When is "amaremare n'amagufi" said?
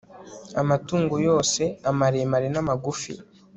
1.91-3.13